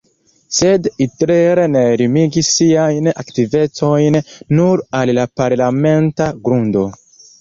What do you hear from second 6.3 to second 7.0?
grundo.